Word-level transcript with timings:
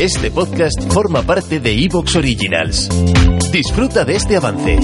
Este 0.00 0.30
podcast 0.32 0.92
forma 0.92 1.22
parte 1.22 1.60
de 1.60 1.72
Evox 1.72 2.16
Originals. 2.16 2.88
Disfruta 3.52 4.04
de 4.04 4.16
este 4.16 4.36
avance. 4.36 4.80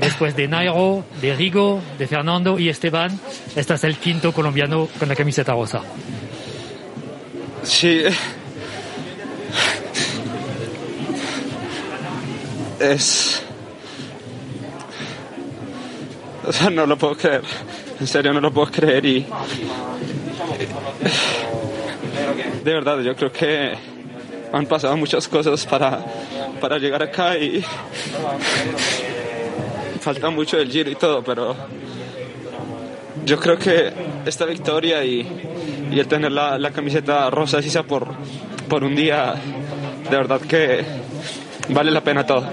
Después 0.00 0.36
de 0.36 0.46
Nairo, 0.46 1.04
de 1.20 1.34
Rigo, 1.34 1.80
de 1.98 2.06
Fernando 2.06 2.56
y 2.58 2.68
Esteban, 2.68 3.18
este 3.56 3.74
es 3.74 3.84
el 3.84 3.96
quinto 3.96 4.32
colombiano 4.32 4.88
con 4.98 5.08
la 5.08 5.16
camiseta 5.16 5.52
rosa. 5.52 5.82
Sí. 7.64 8.02
Es... 12.78 13.42
O 16.46 16.52
sea, 16.52 16.70
no 16.70 16.86
lo 16.86 16.96
puedo 16.96 17.16
creer. 17.16 17.42
En 18.00 18.06
serio, 18.06 18.32
no 18.32 18.40
lo 18.40 18.52
puedo 18.52 18.70
creer 18.70 19.04
y... 19.04 19.26
De 22.64 22.72
verdad, 22.72 23.00
yo 23.00 23.14
creo 23.14 23.32
que 23.32 23.74
han 24.52 24.66
pasado 24.66 24.96
muchas 24.96 25.28
cosas 25.28 25.66
para, 25.66 26.04
para 26.60 26.78
llegar 26.78 27.02
acá 27.02 27.36
y 27.36 27.64
falta 30.00 30.30
mucho 30.30 30.56
del 30.56 30.70
giro 30.70 30.90
y 30.90 30.94
todo, 30.94 31.22
pero 31.22 31.54
yo 33.24 33.38
creo 33.38 33.58
que 33.58 33.92
esta 34.24 34.46
victoria 34.46 35.04
y, 35.04 35.26
y 35.90 35.98
el 35.98 36.08
tener 36.08 36.32
la, 36.32 36.58
la, 36.58 36.70
camiseta 36.70 37.28
rosa, 37.30 37.58
así 37.58 37.68
sea 37.70 37.82
por, 37.82 38.08
por 38.68 38.84
un 38.84 38.94
día, 38.94 39.34
de 40.10 40.16
verdad 40.16 40.40
que 40.40 40.84
vale 41.68 41.90
la 41.90 42.02
pena 42.02 42.24
todo. 42.24 42.46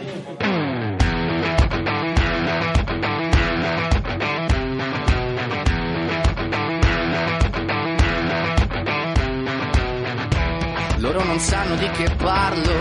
Non 11.36 11.44
sanno 11.44 11.76
di 11.76 11.90
che 11.90 12.10
parlo, 12.16 12.74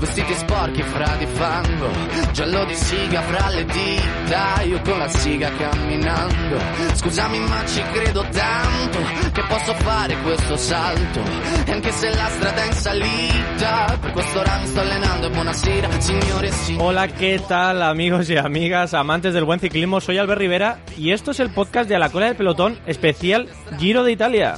vestiti 0.00 0.34
sporchi 0.34 0.82
fra 0.82 1.14
di 1.18 1.26
fango, 1.26 1.88
giallo 2.32 2.64
di 2.64 2.74
siga 2.74 3.22
fra 3.22 3.48
le 3.50 3.64
dita, 3.64 4.62
io 4.62 4.80
con 4.80 4.98
la 4.98 5.08
siga 5.08 5.48
camminando. 5.56 6.58
Scusami 6.94 7.38
ma 7.38 7.64
ci 7.64 7.80
credo 7.92 8.26
tanto 8.32 8.98
che 9.30 9.42
posso 9.46 9.74
fare 9.74 10.16
questo 10.16 10.56
salto, 10.56 11.20
e 11.64 11.70
anche 11.70 11.92
se 11.92 12.08
la 12.08 12.26
strada 12.26 12.62
è 12.64 12.66
in 12.66 12.72
salita, 12.72 13.98
per 14.00 14.10
questo 14.10 14.40
ora 14.40 14.58
mi 14.58 14.66
sto 14.66 14.80
allenando 14.80 15.26
e 15.28 15.30
buonasera 15.30 16.00
signore 16.00 16.46
e 16.48 16.50
signori. 16.50 16.84
Hola, 16.84 17.06
¿qué 17.06 17.40
tal 17.46 17.82
amigos 17.82 18.28
y 18.30 18.36
amigas, 18.36 18.94
amantes 18.94 19.32
del 19.32 19.44
buen 19.44 19.60
ciclismo? 19.60 20.00
Soy 20.00 20.18
Albert 20.18 20.40
Rivera 20.40 20.80
y 20.96 21.12
esto 21.12 21.30
es 21.30 21.38
el 21.38 21.50
podcast 21.50 21.88
de 21.88 21.94
A 21.94 22.00
la 22.00 22.10
cola 22.10 22.26
del 22.26 22.34
pelotón 22.34 22.80
especial 22.84 23.48
Giro 23.78 24.02
de 24.02 24.10
Italia. 24.10 24.56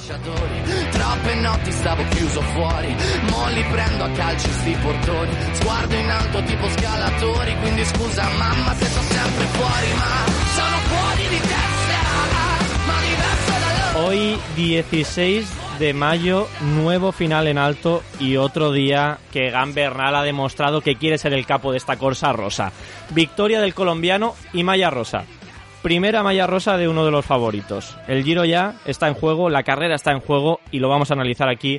In 1.33 1.47
alto. 6.11 6.39
Hoy 13.97 14.39
16 14.57 15.49
de 15.79 15.95
mayo, 15.95 16.49
nuevo 16.61 17.13
final 17.13 17.47
en 17.47 17.59
alto 17.59 18.03
y 18.21 18.37
otro 18.37 18.73
día 18.73 19.19
que 19.33 19.49
Egan 19.49 19.75
Bernal 19.75 20.17
ha 20.17 20.23
demostrado 20.23 20.81
que 20.81 20.97
quiere 20.97 21.19
ser 21.19 21.33
el 21.33 21.47
capo 21.47 21.73
de 21.73 21.79
esta 21.79 21.97
corsa 21.97 22.33
rosa. 22.33 22.73
Victoria 23.11 23.61
del 23.61 23.75
colombiano 23.75 24.35
y 24.53 24.63
malla 24.63 24.91
rosa. 24.91 25.25
Primera 25.85 26.23
malla 26.23 26.47
rosa 26.47 26.79
de 26.79 26.89
uno 26.89 27.05
de 27.05 27.11
los 27.11 27.27
favoritos. 27.27 27.95
El 28.09 28.25
giro 28.25 28.47
ya 28.47 28.77
está 28.87 29.07
en 29.07 29.13
juego, 29.13 29.51
la 29.51 29.65
carrera 29.65 29.97
está 29.97 30.13
en 30.13 30.21
juego 30.21 30.61
y 30.71 30.79
lo 30.79 30.89
vamos 30.89 31.11
a 31.11 31.15
analizar 31.15 31.51
aquí 31.51 31.79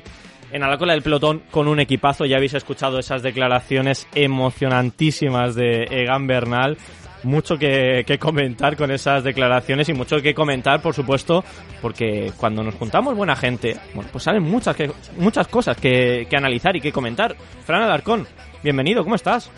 en 0.52 0.62
a 0.62 0.68
la 0.68 0.78
cola 0.78 0.92
del 0.92 1.02
pelotón 1.02 1.42
con 1.50 1.66
un 1.66 1.80
equipazo. 1.80 2.24
Ya 2.24 2.36
habéis 2.36 2.54
escuchado 2.54 3.00
esas 3.00 3.24
declaraciones 3.24 4.06
emocionantísimas 4.14 5.56
de 5.56 5.88
Egan 5.90 6.28
Bernal. 6.28 6.78
Mucho 7.24 7.58
que, 7.58 8.04
comentar 8.20 8.76
con 8.76 8.92
esas 8.92 9.24
declaraciones 9.24 9.88
y 9.88 9.92
mucho 9.92 10.22
que 10.22 10.34
comentar, 10.34 10.80
por 10.80 10.94
supuesto, 10.94 11.42
porque 11.82 12.30
cuando 12.36 12.62
nos 12.62 12.76
juntamos 12.76 13.16
buena 13.16 13.34
gente, 13.34 13.76
bueno, 13.92 14.08
pues 14.12 14.22
salen 14.22 14.44
muchas, 14.44 14.76
que, 14.76 14.88
muchas 15.18 15.48
cosas 15.48 15.76
que, 15.76 16.28
que 16.30 16.36
analizar 16.36 16.76
y 16.76 16.80
que 16.80 16.92
comentar. 16.92 17.34
Fran 17.64 17.82
Alarcón, 17.82 18.24
bienvenido, 18.62 19.02
¿cómo 19.02 19.16
estás? 19.16 19.50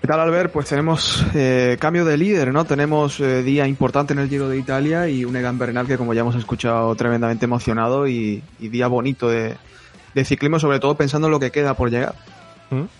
¿Qué 0.00 0.06
tal, 0.06 0.20
Albert? 0.20 0.52
Pues 0.52 0.68
tenemos 0.68 1.24
eh, 1.34 1.76
cambio 1.80 2.04
de 2.04 2.16
líder, 2.16 2.52
¿no? 2.52 2.64
Tenemos 2.64 3.18
eh, 3.18 3.42
día 3.42 3.66
importante 3.66 4.12
en 4.12 4.20
el 4.20 4.28
Giro 4.28 4.48
de 4.48 4.56
Italia 4.56 5.08
y 5.08 5.24
un 5.24 5.34
Egan 5.34 5.58
Bernal 5.58 5.88
que, 5.88 5.98
como 5.98 6.14
ya 6.14 6.20
hemos 6.20 6.36
escuchado, 6.36 6.94
tremendamente 6.94 7.46
emocionado 7.46 8.06
y, 8.06 8.42
día 8.60 8.86
bonito 8.86 9.28
de, 9.28 9.56
de, 10.14 10.24
ciclismo, 10.24 10.60
sobre 10.60 10.78
todo 10.78 10.94
pensando 10.96 11.26
en 11.26 11.32
lo 11.32 11.40
que 11.40 11.50
queda 11.50 11.74
por 11.74 11.90
llegar. 11.90 12.14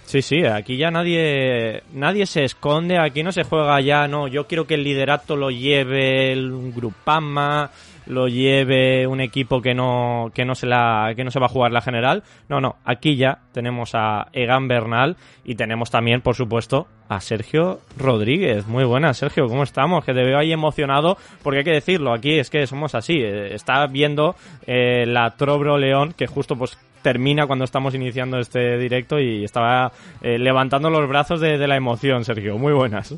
Sí, 0.04 0.22
sí, 0.22 0.46
aquí 0.46 0.78
ya 0.78 0.90
nadie 0.90 1.82
nadie 1.92 2.24
se 2.24 2.44
esconde, 2.44 2.98
aquí 2.98 3.22
no 3.22 3.32
se 3.32 3.44
juega 3.44 3.80
ya, 3.80 4.08
no, 4.08 4.26
yo 4.26 4.46
quiero 4.46 4.66
que 4.66 4.74
el 4.74 4.84
liderato 4.84 5.36
lo 5.36 5.50
lleve 5.50 6.32
el 6.32 6.72
Grupama, 6.72 7.70
lo 8.08 8.26
lleve 8.26 9.06
un 9.06 9.20
equipo 9.20 9.60
que 9.60 9.74
no 9.74 10.30
que 10.34 10.44
no 10.44 10.54
se 10.54 10.66
la 10.66 11.12
que 11.14 11.24
no 11.24 11.30
se 11.30 11.38
va 11.38 11.46
a 11.46 11.50
jugar 11.50 11.72
la 11.72 11.82
general. 11.82 12.22
No, 12.48 12.60
no, 12.60 12.76
aquí 12.84 13.16
ya 13.16 13.40
tenemos 13.52 13.90
a 13.94 14.28
Egan 14.32 14.66
Bernal 14.66 15.16
y 15.44 15.54
tenemos 15.54 15.90
también, 15.90 16.22
por 16.22 16.34
supuesto, 16.34 16.86
a 17.08 17.20
Sergio 17.20 17.80
Rodríguez. 17.96 18.66
Muy 18.66 18.84
buenas, 18.84 19.18
Sergio, 19.18 19.46
¿cómo 19.46 19.62
estamos? 19.62 20.04
Que 20.04 20.14
te 20.14 20.24
veo 20.24 20.38
ahí 20.38 20.52
emocionado, 20.52 21.18
porque 21.42 21.58
hay 21.58 21.64
que 21.64 21.72
decirlo, 21.72 22.12
aquí 22.12 22.38
es 22.38 22.50
que 22.50 22.66
somos 22.66 22.94
así. 22.94 23.20
Está 23.22 23.86
viendo 23.86 24.34
eh, 24.66 25.04
la 25.06 25.36
Trobro 25.36 25.76
León, 25.76 26.14
que 26.16 26.26
justo 26.26 26.56
pues 26.56 26.78
termina 27.03 27.47
cuando 27.47 27.64
estamos 27.64 27.94
iniciando 27.94 28.38
este 28.38 28.78
directo 28.78 29.19
y 29.19 29.44
estaba 29.44 29.92
eh, 30.20 30.38
levantando 30.38 30.91
los 30.91 31.09
brazos 31.09 31.41
de, 31.41 31.59
la 31.66 31.76
emoción, 31.76 32.25
Sergio. 32.25 32.59
Muy 32.59 32.72
buenas. 32.72 33.14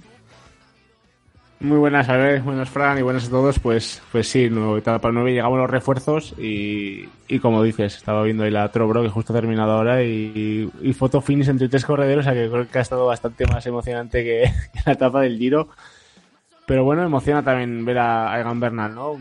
Muy 1.61 1.77
buenas, 1.77 2.09
a 2.09 2.17
ver, 2.17 2.41
buenas 2.41 2.71
Fran 2.71 2.99
y 2.99 3.03
buenas 3.03 3.27
a 3.27 3.31
todos. 3.31 3.59
Pues, 3.59 4.01
pues 4.11 4.29
sí, 4.29 4.49
nuevo 4.49 4.79
etapa 4.79 5.11
9 5.13 5.33
llegamos 5.33 5.59
los 5.59 5.69
refuerzos 5.69 6.35
y, 6.39 7.07
como 7.43 7.63
dices, 7.63 7.97
estaba 7.97 8.23
viendo 8.23 8.45
ahí 8.45 8.51
la 8.51 8.71
Trobro 8.71 9.03
que 9.03 9.11
justo 9.11 9.33
ha 9.33 9.37
terminado 9.37 9.73
ahora 9.73 10.03
y, 10.03 10.71
y 10.81 10.93
foto 10.95 11.21
finish 11.21 11.49
entre 11.49 11.69
tres 11.69 11.85
corredores, 11.85 12.27
o 12.27 12.31
sea 12.31 12.33
que 12.33 12.49
creo 12.49 12.67
que 12.67 12.79
ha 12.79 12.83
estado 12.83 13.07
bastante 13.07 13.47
más 13.47 13.67
emocionante 13.67 14.25
que 14.25 14.51
la 14.87 14.93
etapa 14.93 15.21
del 15.21 15.37
Giro. 15.37 15.69
Pero 16.67 16.85
bueno, 16.85 17.03
emociona 17.03 17.43
también 17.43 17.85
ver 17.85 17.99
a 17.99 18.41
Egan 18.41 18.61
Bernal, 18.61 18.95
¿no? 18.95 19.19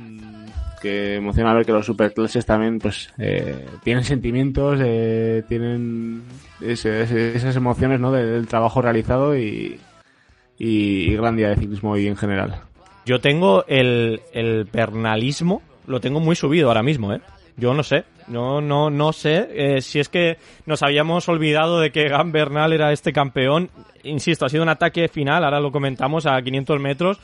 Que 0.81 1.15
emociona 1.15 1.53
ver 1.53 1.65
que 1.65 1.71
los 1.71 1.85
superclases 1.85 2.45
también 2.45 2.79
pues 2.79 3.11
eh, 3.17 3.65
tienen 3.83 4.03
sentimientos, 4.03 4.79
eh, 4.81 5.43
tienen 5.47 6.23
esas 6.61 7.55
emociones 7.55 7.99
¿no? 7.99 8.11
del, 8.11 8.47
trabajo 8.47 8.81
realizado 8.81 9.37
y, 9.37 9.79
y, 10.57 11.11
y 11.11 11.15
gran 11.15 11.35
día 11.35 11.49
de 11.49 11.57
ciclismo 11.57 11.91
hoy 11.91 12.07
en 12.07 12.15
general. 12.15 12.61
Yo 13.05 13.19
tengo 13.19 13.65
el, 13.67 14.21
el 14.33 14.67
pernalismo, 14.67 15.61
lo 15.87 15.99
tengo 15.99 16.19
muy 16.19 16.35
subido 16.35 16.67
ahora 16.67 16.83
mismo, 16.83 17.13
¿eh? 17.13 17.21
Yo 17.57 17.73
no 17.73 17.83
sé, 17.83 18.05
no, 18.27 18.61
no, 18.61 18.89
no 18.89 19.11
sé 19.11 19.49
eh, 19.51 19.81
si 19.81 19.99
es 19.99 20.07
que 20.07 20.37
nos 20.65 20.81
habíamos 20.81 21.27
olvidado 21.27 21.79
de 21.79 21.91
que 21.91 22.07
Gan 22.07 22.31
Bernal 22.31 22.71
era 22.71 22.93
este 22.93 23.11
campeón. 23.11 23.69
Insisto, 24.03 24.45
ha 24.45 24.49
sido 24.49 24.63
un 24.63 24.69
ataque 24.69 25.09
final, 25.09 25.43
ahora 25.43 25.59
lo 25.59 25.71
comentamos 25.71 26.25
a 26.25 26.41
500 26.41 26.79
metros, 26.79 27.19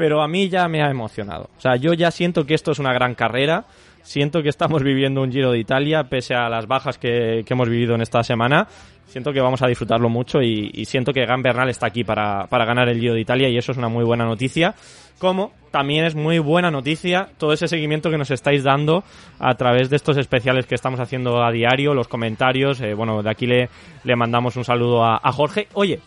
pero 0.00 0.22
a 0.22 0.28
mí 0.28 0.48
ya 0.48 0.66
me 0.66 0.82
ha 0.82 0.88
emocionado. 0.88 1.50
O 1.58 1.60
sea, 1.60 1.76
yo 1.76 1.92
ya 1.92 2.10
siento 2.10 2.46
que 2.46 2.54
esto 2.54 2.70
es 2.70 2.78
una 2.78 2.94
gran 2.94 3.14
carrera, 3.14 3.66
siento 4.00 4.42
que 4.42 4.48
estamos 4.48 4.82
viviendo 4.82 5.20
un 5.20 5.30
Giro 5.30 5.52
de 5.52 5.58
Italia, 5.58 6.04
pese 6.04 6.34
a 6.34 6.48
las 6.48 6.66
bajas 6.66 6.96
que, 6.96 7.42
que 7.44 7.52
hemos 7.52 7.68
vivido 7.68 7.96
en 7.96 8.00
esta 8.00 8.22
semana. 8.22 8.66
Siento 9.04 9.30
que 9.30 9.42
vamos 9.42 9.60
a 9.60 9.66
disfrutarlo 9.66 10.08
mucho 10.08 10.40
y, 10.40 10.86
siento 10.86 11.12
que 11.12 11.26
Gan 11.26 11.42
Bernal 11.42 11.68
está 11.68 11.88
aquí 11.88 12.02
para, 12.02 12.46
para 12.46 12.64
ganar 12.64 12.88
el 12.88 12.98
Giro 12.98 13.12
de 13.12 13.20
Italia 13.20 13.50
y 13.50 13.58
eso 13.58 13.72
es 13.72 13.76
una 13.76 13.90
muy 13.90 14.02
buena 14.02 14.24
noticia. 14.24 14.74
Como 15.18 15.52
también 15.70 16.06
es 16.06 16.14
muy 16.14 16.38
buena 16.38 16.70
noticia 16.70 17.28
todo 17.36 17.52
ese 17.52 17.68
seguimiento 17.68 18.08
que 18.08 18.16
nos 18.16 18.30
estáis 18.30 18.64
dando 18.64 19.04
a 19.38 19.54
través 19.56 19.90
de 19.90 19.96
estos 19.96 20.16
especiales 20.16 20.64
que 20.64 20.76
estamos 20.76 20.98
haciendo 20.98 21.44
a 21.44 21.52
diario, 21.52 21.92
los 21.92 22.08
comentarios. 22.08 22.80
Eh, 22.80 22.94
bueno, 22.94 23.22
de 23.22 23.28
aquí 23.28 23.46
le, 23.46 23.68
le 24.04 24.16
mandamos 24.16 24.56
un 24.56 24.64
saludo 24.64 25.04
a 25.04 25.30
Jorge. 25.30 25.68
Oye, 25.74 26.00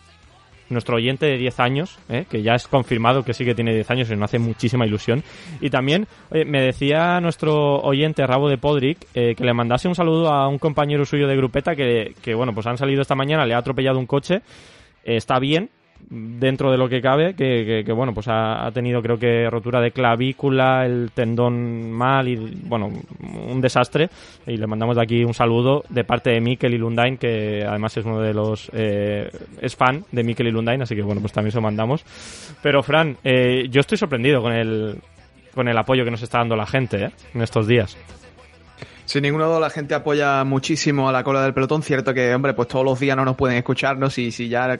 nuestro 0.70 0.96
oyente 0.96 1.26
de 1.26 1.36
10 1.38 1.60
años, 1.60 1.98
¿eh? 2.08 2.24
que 2.28 2.42
ya 2.42 2.54
es 2.54 2.66
confirmado 2.66 3.24
que 3.24 3.34
sí 3.34 3.44
que 3.44 3.54
tiene 3.54 3.74
10 3.74 3.90
años 3.90 4.10
y 4.10 4.16
nos 4.16 4.24
hace 4.24 4.38
muchísima 4.38 4.86
ilusión. 4.86 5.22
Y 5.60 5.70
también 5.70 6.06
me 6.30 6.60
decía 6.60 7.20
nuestro 7.20 7.80
oyente 7.80 8.26
Rabo 8.26 8.48
de 8.48 8.58
Podrick 8.58 8.98
que 9.12 9.36
le 9.38 9.54
mandase 9.54 9.88
un 9.88 9.94
saludo 9.94 10.30
a 10.30 10.48
un 10.48 10.58
compañero 10.58 11.04
suyo 11.04 11.26
de 11.28 11.36
grupeta 11.36 11.74
que, 11.76 12.14
que, 12.22 12.34
bueno, 12.34 12.54
pues 12.54 12.66
han 12.66 12.78
salido 12.78 13.02
esta 13.02 13.14
mañana, 13.14 13.46
le 13.46 13.54
ha 13.54 13.58
atropellado 13.58 13.98
un 13.98 14.06
coche, 14.06 14.42
está 15.04 15.38
bien, 15.38 15.70
dentro 16.10 16.70
de 16.70 16.78
lo 16.78 16.88
que 16.88 17.00
cabe, 17.00 17.34
que, 17.34 17.84
bueno, 17.94 18.12
pues 18.12 18.26
ha, 18.28 18.70
tenido 18.72 19.02
creo 19.02 19.18
que 19.18 19.48
rotura 19.50 19.80
de 19.80 19.90
clavícula, 19.90 20.86
el 20.86 21.10
tendón 21.14 21.90
mal 21.90 22.28
y 22.28 22.36
bueno, 22.36 22.90
un 23.48 23.60
desastre. 23.60 24.08
Y 24.46 24.56
le 24.56 24.66
mandamos 24.66 24.96
de 24.96 25.02
aquí 25.02 25.24
un 25.24 25.34
saludo 25.34 25.84
de 25.88 26.04
parte 26.04 26.30
de 26.30 26.40
Mikel 26.40 26.74
y 26.74 26.78
Lundain, 26.78 27.16
que 27.16 27.64
además 27.66 27.96
es 27.96 28.04
uno 28.04 28.20
de 28.20 28.34
los, 28.34 28.70
eh, 28.74 29.30
es 29.60 29.76
fan 29.76 30.04
de 30.12 30.24
Mikel 30.24 30.48
y 30.48 30.50
Lundain, 30.50 30.82
así 30.82 30.94
que 30.94 31.02
bueno, 31.02 31.20
pues 31.20 31.32
también 31.32 31.52
se 31.52 31.58
lo 31.58 31.62
mandamos. 31.62 32.04
Pero 32.62 32.82
Fran, 32.82 33.16
eh, 33.24 33.68
yo 33.70 33.80
estoy 33.80 33.98
sorprendido 33.98 34.42
con 34.42 34.52
el, 34.52 34.96
con 35.54 35.68
el 35.68 35.78
apoyo 35.78 36.04
que 36.04 36.10
nos 36.10 36.22
está 36.22 36.38
dando 36.38 36.56
la 36.56 36.66
gente 36.66 37.04
eh, 37.04 37.10
en 37.34 37.42
estos 37.42 37.66
días. 37.66 37.96
Sin 39.06 39.22
ningún 39.22 39.42
duda 39.42 39.60
la 39.60 39.68
gente 39.68 39.94
apoya 39.94 40.44
muchísimo 40.44 41.10
a 41.10 41.12
la 41.12 41.22
cola 41.22 41.42
del 41.42 41.52
pelotón. 41.52 41.82
Cierto 41.82 42.14
que, 42.14 42.34
hombre, 42.34 42.54
pues 42.54 42.68
todos 42.68 42.86
los 42.86 42.98
días 42.98 43.14
no 43.16 43.24
nos 43.24 43.36
pueden 43.36 43.58
escucharnos 43.58 44.16
y 44.16 44.32
si 44.32 44.48
ya 44.48 44.72
eh, 44.72 44.78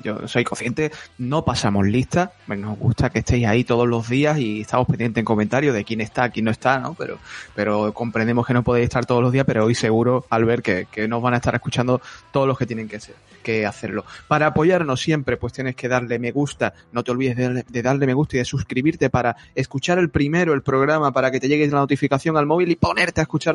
yo 0.00 0.28
soy 0.28 0.44
consciente, 0.44 0.92
no 1.18 1.44
pasamos 1.44 1.84
lista. 1.84 2.32
Nos 2.46 2.78
gusta 2.78 3.10
que 3.10 3.18
estéis 3.18 3.46
ahí 3.46 3.64
todos 3.64 3.88
los 3.88 4.08
días 4.08 4.38
y 4.38 4.60
estamos 4.60 4.86
pendientes 4.86 5.20
en 5.20 5.24
comentarios 5.24 5.74
de 5.74 5.84
quién 5.84 6.00
está, 6.00 6.30
quién 6.30 6.44
no 6.44 6.52
está, 6.52 6.78
¿no? 6.78 6.94
Pero, 6.94 7.18
pero 7.56 7.92
comprendemos 7.92 8.46
que 8.46 8.54
no 8.54 8.62
podéis 8.62 8.84
estar 8.84 9.06
todos 9.06 9.22
los 9.22 9.32
días, 9.32 9.44
pero 9.44 9.64
hoy 9.64 9.74
seguro, 9.74 10.24
al 10.30 10.44
ver 10.44 10.62
que, 10.62 10.86
que 10.90 11.08
nos 11.08 11.20
van 11.20 11.34
a 11.34 11.38
estar 11.38 11.54
escuchando 11.54 12.00
todos 12.30 12.46
los 12.46 12.56
que 12.56 12.66
tienen 12.66 12.88
que, 12.88 13.00
ser, 13.00 13.16
que 13.42 13.66
hacerlo. 13.66 14.04
Para 14.28 14.46
apoyarnos 14.46 15.00
siempre, 15.00 15.36
pues 15.36 15.52
tienes 15.52 15.74
que 15.74 15.88
darle 15.88 16.20
me 16.20 16.30
gusta. 16.30 16.74
No 16.92 17.02
te 17.02 17.10
olvides 17.10 17.36
de, 17.36 17.64
de 17.68 17.82
darle 17.82 18.06
me 18.06 18.14
gusta 18.14 18.36
y 18.36 18.38
de 18.38 18.44
suscribirte 18.44 19.10
para 19.10 19.36
escuchar 19.56 19.98
el 19.98 20.10
primero, 20.10 20.54
el 20.54 20.62
programa, 20.62 21.10
para 21.12 21.32
que 21.32 21.40
te 21.40 21.48
llegue 21.48 21.66
la 21.66 21.78
notificación 21.78 22.36
al 22.36 22.46
móvil 22.46 22.70
y 22.70 22.76
ponerte 22.76 23.20
a 23.20 23.22
escuchar 23.22 23.47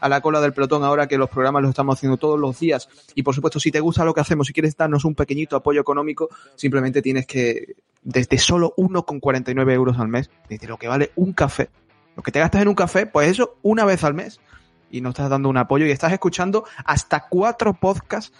a 0.00 0.08
la 0.08 0.20
cola 0.20 0.40
del 0.40 0.52
pelotón 0.52 0.84
ahora 0.84 1.06
que 1.06 1.18
los 1.18 1.28
programas 1.28 1.62
los 1.62 1.70
estamos 1.70 1.98
haciendo 1.98 2.16
todos 2.16 2.38
los 2.38 2.58
días. 2.58 2.88
Y 3.14 3.22
por 3.22 3.34
supuesto, 3.34 3.60
si 3.60 3.70
te 3.70 3.80
gusta 3.80 4.04
lo 4.04 4.14
que 4.14 4.20
hacemos, 4.20 4.46
si 4.46 4.52
quieres 4.52 4.76
darnos 4.76 5.04
un 5.04 5.14
pequeñito 5.14 5.56
apoyo 5.56 5.80
económico, 5.80 6.28
simplemente 6.56 7.02
tienes 7.02 7.26
que, 7.26 7.76
desde 8.02 8.38
solo 8.38 8.74
1,49 8.76 9.72
euros 9.72 9.98
al 9.98 10.08
mes, 10.08 10.30
desde 10.48 10.68
lo 10.68 10.78
que 10.78 10.88
vale 10.88 11.12
un 11.16 11.32
café, 11.32 11.70
lo 12.16 12.22
que 12.22 12.32
te 12.32 12.38
gastas 12.38 12.62
en 12.62 12.68
un 12.68 12.74
café, 12.74 13.06
pues 13.06 13.28
eso, 13.28 13.56
una 13.62 13.84
vez 13.84 14.04
al 14.04 14.14
mes. 14.14 14.40
Y 14.90 15.00
nos 15.00 15.10
estás 15.10 15.28
dando 15.28 15.48
un 15.48 15.56
apoyo 15.56 15.86
y 15.86 15.90
estás 15.90 16.12
escuchando 16.12 16.64
hasta 16.84 17.26
cuatro 17.28 17.74
podcasts 17.74 18.32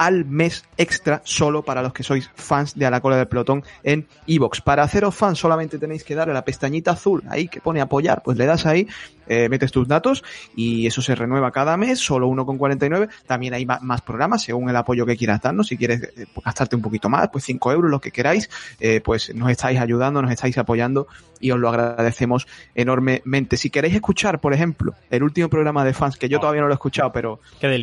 al 0.00 0.24
mes 0.24 0.64
extra 0.78 1.20
solo 1.24 1.62
para 1.62 1.82
los 1.82 1.92
que 1.92 2.02
sois 2.02 2.30
fans 2.34 2.74
de 2.74 2.86
A 2.86 2.90
la 2.90 3.02
cola 3.02 3.18
del 3.18 3.28
pelotón 3.28 3.62
en 3.82 4.06
Evox. 4.26 4.62
Para 4.62 4.82
haceros 4.82 5.14
fans 5.14 5.38
solamente 5.38 5.78
tenéis 5.78 6.04
que 6.04 6.14
darle 6.14 6.32
la 6.32 6.42
pestañita 6.42 6.92
azul 6.92 7.22
ahí 7.28 7.48
que 7.48 7.60
pone 7.60 7.82
apoyar, 7.82 8.22
pues 8.22 8.38
le 8.38 8.46
das 8.46 8.64
ahí, 8.64 8.88
eh, 9.26 9.50
metes 9.50 9.70
tus 9.70 9.86
datos 9.86 10.24
y 10.56 10.86
eso 10.86 11.02
se 11.02 11.14
renueva 11.14 11.50
cada 11.50 11.76
mes, 11.76 11.98
solo 11.98 12.28
1,49. 12.28 13.10
También 13.26 13.52
hay 13.52 13.66
más 13.66 14.00
programas 14.00 14.40
según 14.40 14.70
el 14.70 14.76
apoyo 14.76 15.04
que 15.04 15.18
quieras 15.18 15.42
darnos. 15.42 15.66
Si 15.66 15.76
quieres 15.76 16.02
eh, 16.02 16.24
gastarte 16.42 16.76
un 16.76 16.82
poquito 16.82 17.10
más, 17.10 17.28
pues 17.28 17.44
5 17.44 17.70
euros, 17.70 17.90
lo 17.90 18.00
que 18.00 18.10
queráis, 18.10 18.48
eh, 18.80 19.02
pues 19.04 19.34
nos 19.34 19.50
estáis 19.50 19.78
ayudando, 19.78 20.22
nos 20.22 20.32
estáis 20.32 20.56
apoyando 20.56 21.08
y 21.40 21.50
os 21.50 21.60
lo 21.60 21.68
agradecemos 21.68 22.48
enormemente. 22.74 23.58
Si 23.58 23.68
queréis 23.68 23.96
escuchar, 23.96 24.40
por 24.40 24.54
ejemplo, 24.54 24.94
el 25.10 25.22
último 25.22 25.50
programa 25.50 25.84
de 25.84 25.92
fans, 25.92 26.16
que 26.16 26.30
yo 26.30 26.40
todavía 26.40 26.62
no 26.62 26.68
lo 26.68 26.72
he 26.72 26.80
escuchado, 26.80 27.12
pero 27.12 27.40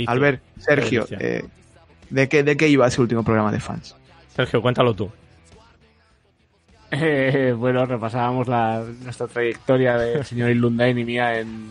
al 0.07 0.19
ver, 0.19 0.41
Sergio, 0.57 1.05
¿De 2.09 2.29
qué, 2.29 2.43
¿De 2.43 2.57
qué 2.57 2.67
iba 2.67 2.87
ese 2.87 3.01
último 3.01 3.23
programa 3.23 3.51
de 3.51 3.59
fans? 3.59 3.95
Sergio, 4.35 4.61
cuéntalo 4.61 4.93
tú. 4.93 5.09
Eh, 6.91 7.53
bueno, 7.57 7.85
repasábamos 7.85 8.47
la, 8.47 8.83
nuestra 9.03 9.27
trayectoria 9.27 9.97
del 9.97 10.23
señor 10.25 10.51
Ilundain 10.51 10.97
y 10.97 11.03
mía 11.03 11.39
en, 11.39 11.67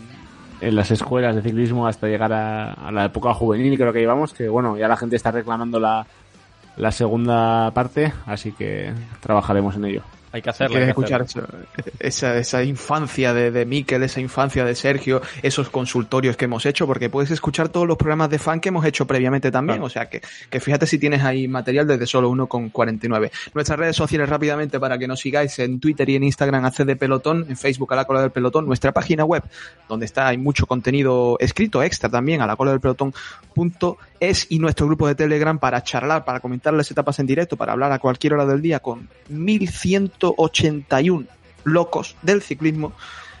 en 0.61 0.75
las 0.75 0.91
escuelas 0.91 1.35
de 1.35 1.41
ciclismo 1.41 1.87
hasta 1.87 2.07
llegar 2.07 2.31
a, 2.33 2.91
la 2.91 3.05
época 3.05 3.33
juvenil, 3.33 3.77
creo 3.77 3.93
que 3.93 3.99
llevamos, 3.99 4.33
que 4.33 4.49
bueno, 4.49 4.77
ya 4.77 4.87
la 4.87 4.97
gente 4.97 5.15
está 5.15 5.31
reclamando 5.31 5.79
la, 5.79 6.05
la 6.75 6.91
segunda 6.91 7.71
parte, 7.71 8.13
así 8.25 8.51
que 8.51 8.93
trabajaremos 9.19 9.75
en 9.75 9.85
ello. 9.85 10.03
Hay 10.31 10.41
que 10.41 10.49
hacerlo. 10.49 10.73
Quieres 10.73 10.89
escuchar 10.89 11.25
esa, 11.99 12.37
esa, 12.37 12.63
infancia 12.63 13.33
de, 13.33 13.51
de 13.51 13.65
Miquel, 13.65 14.03
esa 14.03 14.19
infancia 14.19 14.65
de 14.65 14.75
Sergio, 14.75 15.21
esos 15.41 15.69
consultorios 15.69 16.35
que 16.35 16.45
hemos 16.45 16.65
hecho, 16.65 16.85
porque 16.85 17.09
puedes 17.09 17.31
escuchar 17.31 17.69
todos 17.69 17.87
los 17.87 17.97
programas 17.97 18.29
de 18.29 18.39
fan 18.39 18.59
que 18.59 18.69
hemos 18.69 18.85
hecho 18.85 19.07
previamente 19.07 19.51
también. 19.51 19.81
O 19.81 19.89
sea 19.89 20.09
que, 20.09 20.21
que 20.49 20.59
fíjate 20.59 20.85
si 20.85 20.99
tienes 20.99 21.23
ahí 21.23 21.47
material 21.47 21.87
desde 21.87 22.05
solo 22.05 22.29
uno 22.29 22.47
con 22.47 22.69
49. 22.69 23.31
Nuestras 23.53 23.79
redes 23.79 23.95
sociales 23.95 24.29
rápidamente 24.29 24.79
para 24.79 24.97
que 24.97 25.07
nos 25.07 25.19
sigáis 25.19 25.57
en 25.59 25.79
Twitter 25.79 26.09
y 26.09 26.15
en 26.15 26.23
Instagram 26.23 26.65
a 26.65 26.71
de 26.77 26.95
Pelotón, 26.95 27.45
en 27.49 27.57
Facebook 27.57 27.93
a 27.93 27.95
la 27.95 28.05
cola 28.05 28.21
del 28.21 28.31
pelotón, 28.31 28.65
nuestra 28.65 28.91
página 28.91 29.25
web, 29.25 29.43
donde 29.89 30.05
está, 30.05 30.27
hay 30.27 30.37
mucho 30.37 30.65
contenido 30.67 31.37
escrito 31.39 31.81
extra 31.81 32.09
también 32.09 32.41
a 32.41 32.47
la 32.47 32.55
cola 32.55 32.71
del 32.71 32.79
pelotón 32.79 33.13
punto 33.53 33.97
es 34.19 34.47
y 34.49 34.59
nuestro 34.59 34.85
grupo 34.85 35.07
de 35.07 35.15
Telegram 35.15 35.57
para 35.57 35.83
charlar, 35.83 36.25
para 36.25 36.39
comentar 36.39 36.73
las 36.73 36.89
etapas 36.91 37.19
en 37.19 37.25
directo, 37.25 37.57
para 37.57 37.73
hablar 37.73 37.91
a 37.91 37.99
cualquier 37.99 38.33
hora 38.33 38.45
del 38.45 38.61
día 38.61 38.79
con 38.79 39.09
1181 40.21 41.25
locos 41.63 42.15
del 42.21 42.41
ciclismo. 42.41 42.93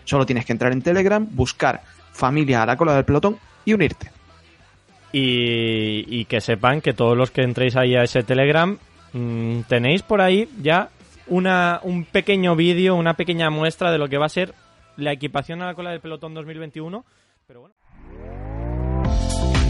Solo 0.03 0.25
tienes 0.25 0.45
que 0.45 0.53
entrar 0.53 0.71
en 0.71 0.81
Telegram, 0.81 1.27
buscar 1.29 1.81
familia 2.11 2.63
a 2.63 2.65
la 2.65 2.77
cola 2.77 2.95
del 2.95 3.05
pelotón 3.05 3.37
y 3.65 3.73
unirte. 3.73 4.11
Y, 5.11 6.25
que 6.25 6.41
sepan 6.41 6.81
que 6.81 6.93
todos 6.93 7.17
los 7.17 7.31
que 7.31 7.41
entréis 7.41 7.75
ahí 7.75 7.95
a 7.95 8.03
ese 8.03 8.21
Telegram 8.21 8.77
mm, 9.13 9.61
tenéis 9.61 10.03
por 10.03 10.21
ahí 10.21 10.47
ya 10.61 10.89
una, 11.27 11.79
un 11.83 12.05
pequeño 12.05 12.55
vídeo, 12.55 12.95
una 12.95 13.15
pequeña 13.15 13.49
muestra 13.49 13.91
de 13.91 13.97
lo 13.97 14.09
que 14.09 14.17
va 14.17 14.27
a 14.27 14.29
ser 14.29 14.53
la 14.95 15.13
equipación 15.13 15.61
a 15.61 15.67
la 15.67 15.75
cola 15.75 15.91
del 15.91 16.01
pelotón 16.01 16.33
2021. 16.33 17.03
Pero 17.47 17.61
bueno. 17.61 17.76